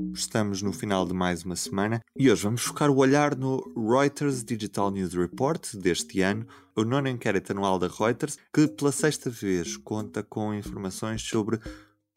[0.00, 4.42] Estamos no final de mais uma semana e hoje vamos focar o olhar no Reuters
[4.42, 9.76] Digital News Report deste ano, o nono inquérito anual da Reuters, que pela sexta vez
[9.76, 11.60] conta com informações sobre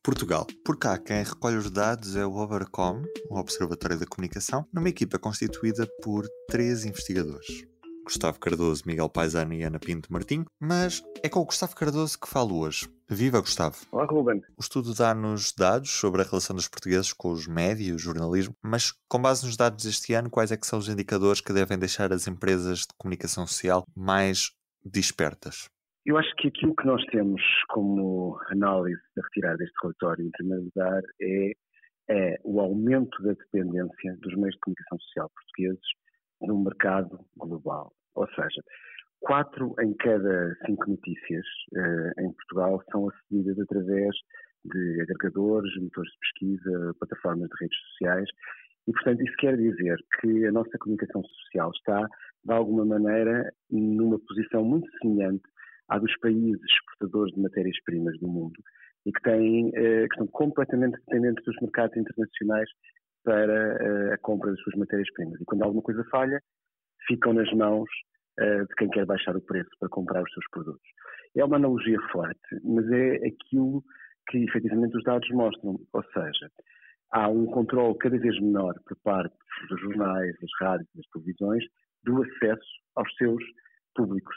[0.02, 0.48] Portugal.
[0.66, 5.20] Por cá, quem recolhe os dados é o Obercom, o Observatório da Comunicação, numa equipa
[5.20, 7.64] constituída por três investigadores.
[8.04, 12.28] Gustavo Cardoso, Miguel Paisano e Ana Pinto Martim, mas é com o Gustavo Cardoso que
[12.28, 12.90] falo hoje.
[13.10, 13.78] Viva Gustavo!
[13.90, 14.42] Olá Ruben!
[14.58, 18.54] O estudo dá-nos dados sobre a relação dos portugueses com os médios e o jornalismo,
[18.62, 21.80] mas com base nos dados deste ano, quais é que são os indicadores que devem
[21.80, 24.52] deixar as empresas de comunicação social mais
[24.84, 25.70] despertas?
[26.06, 30.66] Eu acho que aquilo que nós temos como análise a retirar deste relatório, em primeiro
[30.66, 31.52] lugar, é,
[32.10, 35.88] é o aumento da dependência dos meios de comunicação social portugueses
[36.42, 37.94] no mercado global.
[38.16, 38.62] Ou seja,
[39.20, 44.16] quatro em cada cinco notícias uh, em Portugal são acedidas através
[44.66, 48.30] de agregadores, motores de pesquisa, plataformas de redes sociais.
[48.88, 52.08] E, portanto, isso quer dizer que a nossa comunicação social está,
[52.44, 55.44] de alguma maneira, numa posição muito semelhante
[55.90, 58.56] à dos países exportadores de matérias-primas do mundo
[59.06, 62.70] e que, têm, uh, que estão completamente dependentes dos mercados internacionais
[63.24, 65.40] para uh, a compra das suas matérias-primas.
[65.42, 66.42] E quando alguma coisa falha,
[67.08, 67.90] ficam nas mãos
[68.40, 70.88] de quem quer baixar o preço para comprar os seus produtos.
[71.36, 73.84] É uma analogia forte, mas é aquilo
[74.30, 75.80] que efetivamente os dados mostram.
[75.94, 76.52] Ou seja,
[77.12, 79.36] há um controle cada vez menor por parte
[79.70, 81.64] dos jornais, das rádios, das televisões,
[82.04, 83.44] do acesso aos seus
[83.96, 84.36] públicos.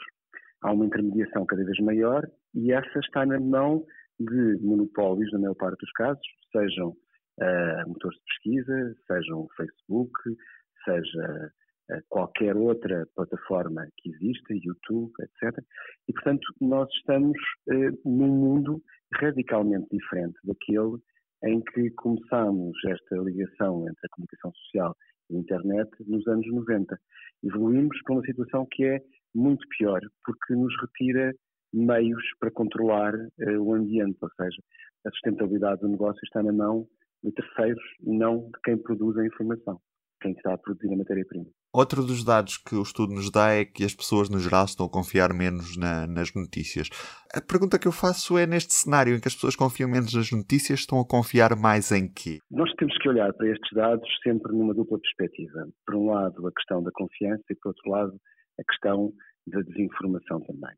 [0.61, 2.23] Há uma intermediação cada vez maior
[2.53, 3.83] e essa está na mão
[4.19, 10.13] de monopólios, na maior parte dos casos, sejam uh, motores de pesquisa, seja o Facebook,
[10.85, 11.51] seja
[12.09, 15.63] qualquer outra plataforma que exista, YouTube, etc.
[16.07, 17.37] E, portanto, nós estamos
[17.67, 18.81] uh, num mundo
[19.13, 20.97] radicalmente diferente daquele
[21.43, 24.95] em que começámos esta ligação entre a comunicação social
[25.29, 26.97] e a internet nos anos 90.
[27.43, 29.01] Evoluímos para uma situação que é
[29.33, 31.33] muito pior, porque nos retira
[31.73, 34.61] meios para controlar uh, o ambiente, ou seja,
[35.05, 36.87] a sustentabilidade do negócio está na mão
[37.23, 39.79] de terceiros não de quem produz a informação,
[40.21, 41.47] quem está a produzir a matéria-prima.
[41.73, 44.85] Outro dos dados que o estudo nos dá é que as pessoas no geral estão
[44.85, 46.89] a confiar menos na, nas notícias.
[47.33, 50.29] A pergunta que eu faço é neste cenário em que as pessoas confiam menos nas
[50.31, 52.39] notícias, estão a confiar mais em quê?
[52.51, 55.65] Nós temos que olhar para estes dados sempre numa dupla perspectiva.
[55.85, 58.19] Por um lado, a questão da confiança e, por outro lado,
[58.59, 59.13] a questão
[59.47, 60.75] da desinformação também.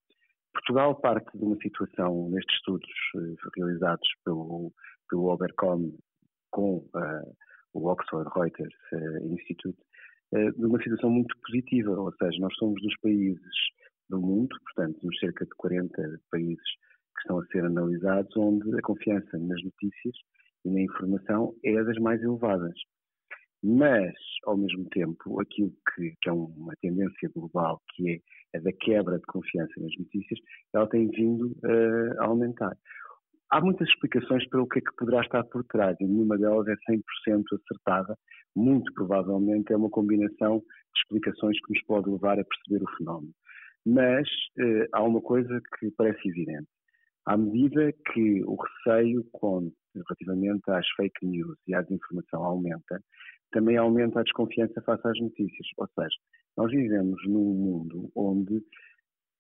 [0.54, 4.72] Portugal parte de uma situação, nestes estudos eh, realizados pelo,
[5.10, 5.92] pelo Obercom
[6.52, 7.36] com uh,
[7.74, 9.78] o Oxford Reuters uh, Institute,
[10.34, 13.56] de uma situação muito positiva, ou seja, nós somos dos países
[14.10, 16.64] do mundo, portanto, nos cerca de 40 países
[17.16, 20.16] que estão a ser analisados, onde a confiança nas notícias
[20.66, 22.74] e na informação é das mais elevadas.
[23.66, 24.14] Mas,
[24.46, 28.22] ao mesmo tempo, aquilo que, que, é uma tendência global, que
[28.54, 30.38] é a da quebra de confiança nas notícias,
[30.74, 32.78] ela tem vindo uh, a aumentar.
[33.54, 36.68] Há muitas explicações para o que é que poderá estar por trás e nenhuma delas
[36.68, 38.18] é 100% acertada.
[38.56, 43.32] Muito provavelmente é uma combinação de explicações que nos pode levar a perceber o fenómeno.
[43.86, 44.28] Mas
[44.58, 46.68] eh, há uma coisa que parece evidente.
[47.28, 53.04] À medida que o receio com, relativamente às fake news e à desinformação aumenta,
[53.52, 55.68] também aumenta a desconfiança face às notícias.
[55.78, 56.18] Ou seja,
[56.58, 58.64] nós vivemos num mundo onde,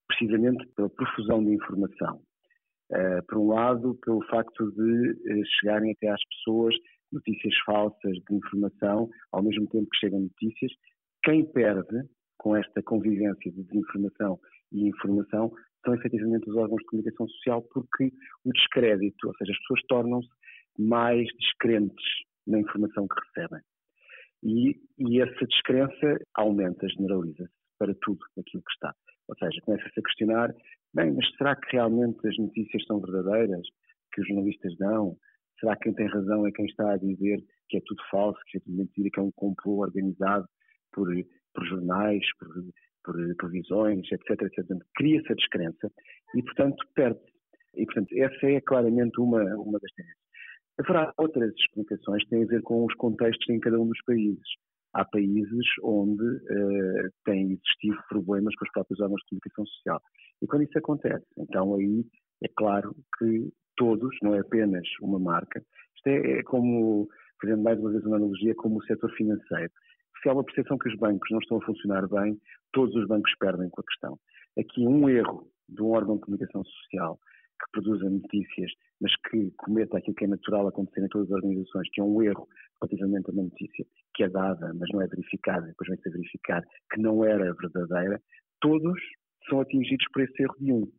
[0.07, 2.21] precisamente pela profusão de informação,
[2.93, 6.75] Uh, por um lado, pelo facto de uh, chegarem até às pessoas
[7.11, 10.71] notícias falsas de informação, ao mesmo tempo que chegam notícias.
[11.23, 12.07] Quem perde
[12.37, 14.39] com esta convivência de desinformação
[14.71, 15.51] e informação
[15.85, 18.11] são efetivamente os órgãos de comunicação social, porque
[18.43, 20.29] o descrédito, ou seja, as pessoas tornam-se
[20.77, 22.05] mais descrentes
[22.47, 23.61] na informação que recebem.
[24.43, 28.93] E, e essa descrença aumenta, generaliza-se para tudo aquilo que está.
[29.29, 30.53] Ou seja, começa-se a questionar
[30.93, 33.65] Bem, mas será que realmente as notícias são verdadeiras
[34.13, 35.17] que os jornalistas dão?
[35.59, 38.57] Será que quem tem razão é quem está a dizer que é tudo falso, que
[38.57, 40.45] é tudo mentira, que é um complô organizado
[40.91, 41.07] por,
[41.55, 42.47] por jornais, por,
[43.03, 44.77] por televisões, etc, etc.
[44.95, 45.91] Cria-se a descrença
[46.35, 47.19] e, portanto, perde.
[47.75, 50.23] E, portanto, essa é claramente uma, uma das tendências.
[50.77, 54.47] Haverá outras explicações que têm a ver com os contextos em cada um dos países.
[54.93, 60.01] Há países onde uh, têm existido problemas com os próprios órgãos de comunicação social.
[60.41, 62.05] E quando isso acontece, então aí
[62.43, 65.63] é claro que todos, não é apenas uma marca,
[65.95, 67.07] isto é, é como,
[67.41, 69.71] fazendo mais uma vez uma analogia, como o setor financeiro.
[70.21, 72.37] Se há uma percepção que os bancos não estão a funcionar bem,
[72.71, 74.19] todos os bancos perdem com a questão.
[74.59, 77.19] Aqui um erro de um órgão de comunicação social
[77.59, 81.89] que produza notícias, mas que cometa aquilo que é natural acontecer em todas as organizações,
[81.91, 82.47] que é um erro
[82.81, 83.85] relativamente a uma notícia
[84.15, 88.21] que é dada, mas não é verificada, depois vem-se a verificar que não era verdadeira,
[88.61, 88.99] todos
[89.49, 90.91] são atingidos por esse erro de um.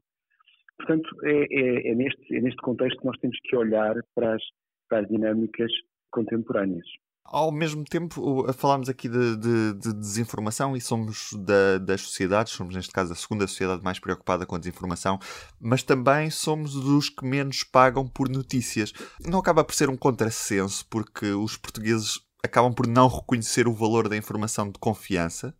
[0.78, 4.42] Portanto, é, é, é, neste, é neste contexto que nós temos que olhar para as,
[4.88, 5.72] para as dinâmicas
[6.10, 6.86] contemporâneas.
[7.24, 12.74] Ao mesmo tempo, falámos aqui de, de, de desinformação e somos da, das sociedades, somos
[12.76, 15.18] neste caso a segunda sociedade mais preocupada com a desinformação,
[15.58, 18.92] mas também somos dos que menos pagam por notícias.
[19.26, 24.08] Não acaba por ser um contrassenso, porque os portugueses acabam por não reconhecer o valor
[24.08, 25.54] da informação de confiança?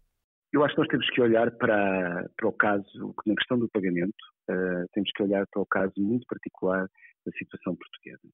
[0.53, 4.15] Eu acho que nós temos que olhar para, para o caso, na questão do pagamento,
[4.51, 6.87] uh, temos que olhar para o caso muito particular
[7.27, 8.29] da situação portuguesa.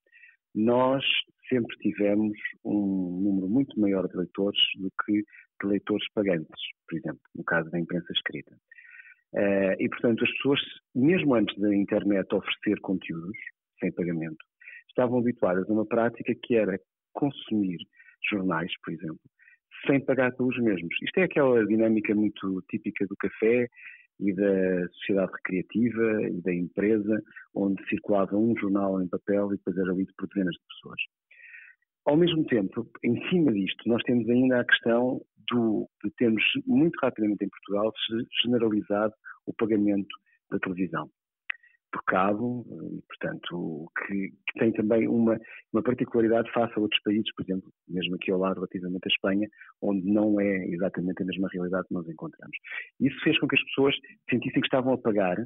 [0.55, 1.05] Nós
[1.51, 5.23] sempre tivemos um número muito maior de leitores do que
[5.63, 8.55] de leitores pagantes, por exemplo, no caso da imprensa escrita.
[9.35, 10.61] Uh, e, portanto, as pessoas,
[10.95, 13.37] mesmo antes da internet oferecer conteúdos
[13.79, 14.45] sem pagamento,
[14.89, 16.79] estavam habituadas a uma prática que era
[17.13, 17.79] consumir
[18.29, 19.21] jornais, por exemplo,
[19.87, 20.95] sem pagar pelos mesmos.
[21.03, 23.69] Isto é aquela dinâmica muito típica do café
[24.19, 27.23] e da sociedade recreativa e da empresa,
[27.55, 31.01] onde circulava um jornal em papel e depois era lido por dezenas de pessoas.
[32.07, 35.21] Ao mesmo tempo, em cima disto, nós temos ainda a questão
[35.51, 37.93] do, de termos muito rapidamente em Portugal
[38.43, 39.15] generalizado
[39.47, 40.15] o pagamento
[40.51, 41.11] da televisão
[41.93, 45.39] por cabo, e, portanto, que, que, tem também uma,
[45.73, 49.49] uma particularidade face a outros países, por exemplo, mesmo aqui ao lado, relativamente à Espanha,
[49.83, 52.57] onde não é exatamente a mesma realidade que nós encontramos.
[53.01, 53.95] Isso fez com que as pessoas
[54.29, 55.37] sentissem que estavam a pagar,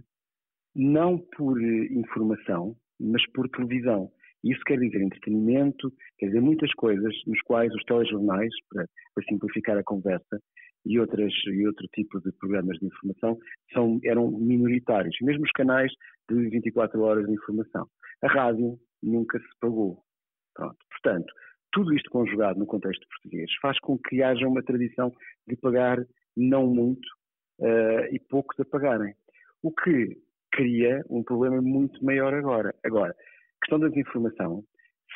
[0.75, 4.11] não por eh, informação, mas por televisão.
[4.45, 9.79] Isso quer dizer entretenimento, quer dizer muitas coisas nos quais os telejornais, para, para simplificar
[9.79, 10.39] a conversa,
[10.87, 13.39] e, outras, e outro tipo de programas de informação
[13.73, 15.91] são, eram minoritários, mesmo os canais
[16.31, 17.89] de 24 horas de informação.
[18.23, 20.03] A rádio nunca se pagou.
[20.55, 20.77] Pronto.
[20.91, 21.33] Portanto,
[21.73, 25.11] tudo isto conjugado no contexto português faz com que haja uma tradição
[25.49, 25.99] de pagar
[26.37, 27.07] não muito
[27.61, 29.15] uh, e poucos a pagarem.
[29.63, 30.19] O que
[30.53, 32.73] cria um problema muito maior agora.
[32.85, 33.15] Agora,
[33.65, 34.63] questão da desinformação,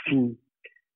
[0.09, 0.37] sim,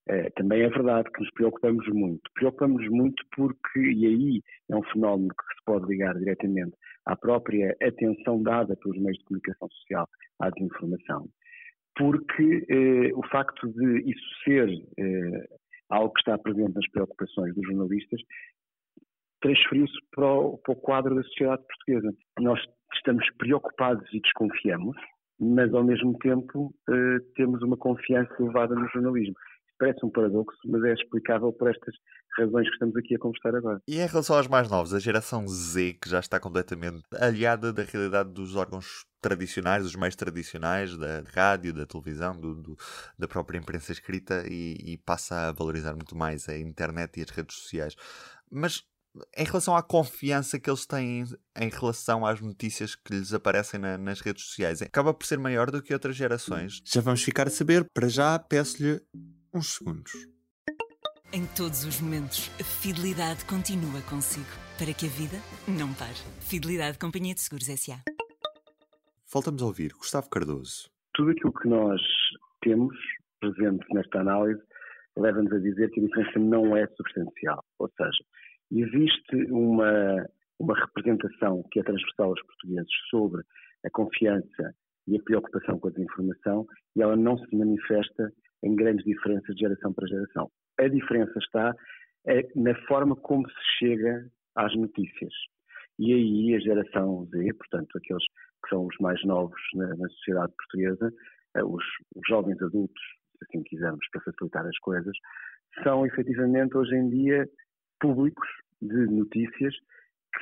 [0.09, 2.23] é, também é verdade que nos preocupamos muito.
[2.35, 6.75] Preocupamos muito porque, e aí é um fenómeno que se pode ligar diretamente
[7.07, 10.09] à própria atenção dada pelos meios de comunicação social
[10.41, 11.29] à desinformação,
[11.97, 15.49] porque eh, o facto de isso ser eh,
[15.89, 18.21] algo que está presente nas preocupações dos jornalistas
[19.41, 20.27] transferiu-se para,
[20.65, 22.17] para o quadro da sociedade portuguesa.
[22.41, 22.61] Nós
[22.95, 24.97] estamos preocupados e desconfiamos,
[25.43, 29.35] mas ao mesmo tempo eh, temos uma confiança elevada no jornalismo
[29.83, 31.93] parece um paradoxo, mas é explicável por estas
[32.39, 33.81] razões que estamos aqui a conversar agora.
[33.89, 37.83] E em relação aos mais novos, a geração Z, que já está completamente aliada da
[37.83, 42.77] realidade dos órgãos tradicionais, dos meios tradicionais, da rádio, da televisão, do, do,
[43.19, 47.31] da própria imprensa escrita e, e passa a valorizar muito mais a internet e as
[47.31, 47.97] redes sociais.
[48.49, 48.85] Mas
[49.37, 51.25] em relação à confiança que eles têm
[51.57, 55.71] em relação às notícias que lhes aparecem na, nas redes sociais, acaba por ser maior
[55.71, 56.81] do que outras gerações.
[56.85, 57.87] Já vamos ficar a saber.
[57.93, 59.01] Para já, peço-lhe
[59.53, 60.13] uns segundos.
[61.33, 64.47] Em todos os momentos, a fidelidade continua consigo,
[64.79, 66.17] para que a vida não pare.
[66.41, 68.03] Fidelidade Companhia de Seguros S.A.
[69.33, 70.91] Voltamos a ouvir Gustavo Cardoso.
[71.15, 72.01] Tudo aquilo que nós
[72.61, 72.95] temos
[73.41, 74.61] presente nesta análise
[75.17, 77.65] leva-nos a dizer que a diferença não é substancial.
[77.79, 78.25] Ou seja,
[78.81, 80.27] existe uma,
[80.59, 83.43] uma representação que é transversal aos portugueses sobre
[83.85, 84.75] a confiança
[85.07, 89.61] e a preocupação com a desinformação e ela não se manifesta em grandes diferenças de
[89.61, 90.51] geração para geração.
[90.79, 91.75] A diferença está
[92.27, 95.33] é, na forma como se chega às notícias.
[95.99, 98.25] E aí a geração Z, portanto, aqueles
[98.63, 101.13] que são os mais novos na, na sociedade portuguesa,
[101.57, 103.03] eh, os, os, jovens adultos,
[103.39, 105.17] se assim quisermos, para facilitar as coisas,
[105.83, 107.49] são efetivamente hoje em dia
[108.03, 108.49] públicos
[108.83, 109.75] de notícias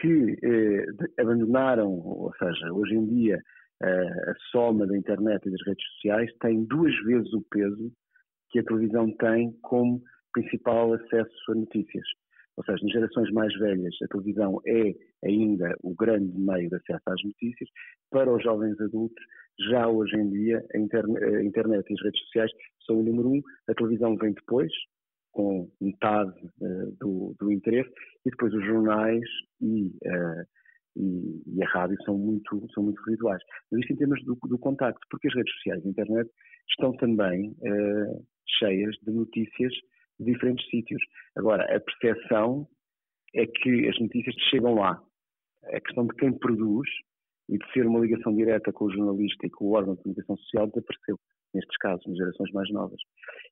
[0.00, 0.86] que eh,
[1.20, 3.38] abandonaram, ou seja, hoje em dia
[3.82, 7.92] eh, a soma da internet e das redes sociais tem duas vezes o peso
[8.50, 10.02] que a televisão tem como
[10.32, 12.06] principal acesso a notícias.
[12.56, 17.02] Ou seja, nas gerações mais velhas, a televisão é ainda o grande meio de acesso
[17.06, 17.68] às notícias.
[18.10, 19.22] Para os jovens adultos,
[19.70, 22.50] já hoje em dia, a, internet e as redes sociais
[22.86, 24.72] são o número um, a televisão vem depois,
[25.32, 27.90] com metade uh, do, do, interesse,
[28.24, 29.24] e depois os jornais
[29.60, 30.44] e, uh,
[30.96, 33.42] e, e, a rádio são muito, são muito residuais.
[33.70, 36.30] Mas isto em termos do, do contacto, porque as redes sociais e a internet
[36.68, 38.26] estão também uh,
[38.58, 39.72] cheias de notícias
[40.18, 41.02] de diferentes sítios.
[41.36, 42.68] Agora, a percepção
[43.34, 45.00] é que as notícias chegam lá.
[45.64, 46.88] A questão de quem produz
[47.48, 50.36] e de ser uma ligação direta com o jornalista e com o órgão de comunicação
[50.36, 51.18] social desapareceu,
[51.54, 53.00] nestes casos, nas gerações mais novas.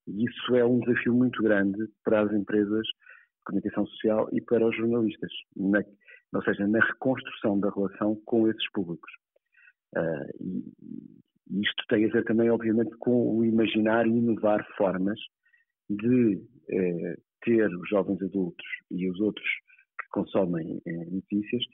[0.06, 4.66] E isso é um desafio muito grande para as empresas de comunicação social e para
[4.66, 5.82] os jornalistas, na,
[6.34, 9.10] ou seja, na reconstrução da relação com esses públicos.
[9.96, 10.64] Uh, e,
[11.50, 15.18] isto tem a ver também, obviamente, com o imaginar e inovar formas
[15.88, 19.48] de eh, ter os jovens adultos e os outros
[19.98, 21.64] que consomem eh, notícias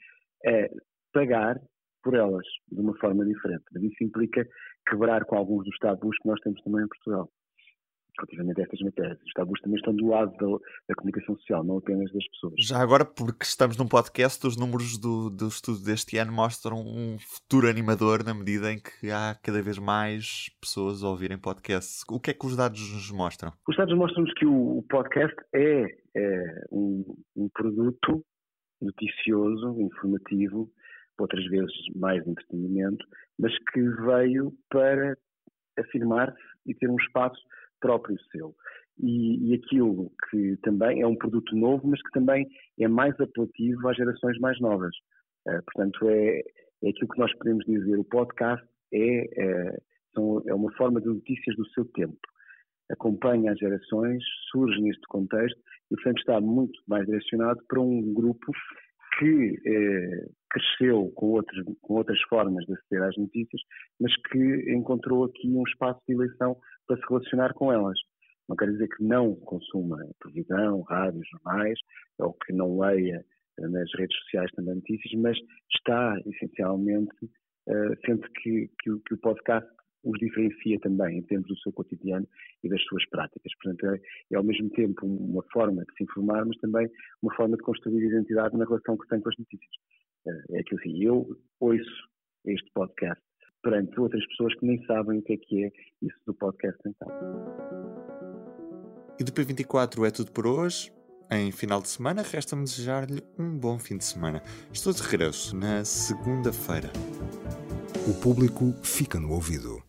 [0.45, 0.71] é
[1.11, 1.59] pagar
[2.03, 3.65] por elas de uma forma diferente.
[3.81, 4.47] Isso implica
[4.87, 7.29] quebrar com alguns dos tabus que nós temos também em Portugal
[8.17, 9.19] relativamente a estas matérias.
[9.25, 10.47] Os tabus também estão do lado da,
[10.89, 12.53] da, comunicação social, não apenas das pessoas.
[12.57, 17.17] Já agora, porque estamos num podcast, os números do, do estudo deste ano mostram um
[17.19, 22.03] futuro animador na medida em que há cada vez mais pessoas a ouvirem podcasts.
[22.09, 23.51] O que é que os dados nos mostram?
[23.67, 27.03] Os dados mostram-nos que o, o podcast é, é um,
[27.35, 28.23] um produto
[28.81, 30.69] noticioso, informativo,
[31.19, 33.05] outras vezes mais entretenimento,
[33.39, 35.17] mas que veio para
[35.79, 37.41] afirmar-se e ter um espaço
[37.79, 38.55] próprio seu.
[38.97, 42.47] E, e, aquilo que também é um produto novo, mas que também
[42.79, 44.95] é mais apelativo às gerações mais novas.
[45.47, 46.39] Uh, portanto, é,
[46.83, 47.97] é aquilo que nós podemos dizer.
[47.99, 49.77] O podcast é, é,
[50.13, 52.17] são, é uma forma de notícias do seu tempo.
[52.89, 55.59] Acompanha as gerações, surge neste contexto
[55.91, 58.51] e, portanto, está muito mais direcionado para um grupo
[59.19, 63.61] que eh, cresceu com, outros, com outras formas de aceder às notícias,
[63.99, 66.55] mas que encontrou aqui um espaço de eleição
[66.87, 67.99] para se relacionar com elas.
[68.47, 71.77] Não quer dizer que não consuma televisão, rádio, jornais,
[72.19, 73.25] ou que não leia
[73.59, 75.37] eh, nas redes sociais também notícias, mas
[75.75, 77.15] está essencialmente,
[77.67, 77.95] uh,
[78.41, 79.67] que, que, que, o podcast
[80.05, 82.27] os diferencia também em termos do seu cotidiano
[82.63, 83.51] e das suas práticas.
[83.61, 83.99] Portanto, é,
[84.31, 86.87] é, ao mesmo tempo uma forma de se informar, mas também
[87.23, 89.71] uma forma de construir identidade na relação que tem com as notícias.
[90.65, 91.27] Que assim, eu
[91.59, 92.09] ouço
[92.45, 93.21] este podcast
[93.61, 97.07] perante outras pessoas que nem sabem o que é que é isso do podcast então.
[99.19, 100.91] E do P24 é tudo por hoje.
[101.31, 104.43] Em final de semana, resta-me desejar-lhe um bom fim de semana.
[104.71, 106.91] Estou de regresso na segunda-feira.
[108.07, 109.81] O público fica no ouvido.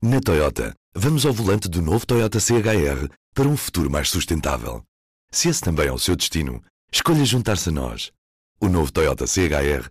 [0.00, 4.82] Na Toyota, vamos ao volante do novo Toyota CHR para um futuro mais sustentável.
[5.32, 8.12] Se esse também é o seu destino, escolha juntar-se a nós.
[8.60, 9.90] O novo Toyota CHR,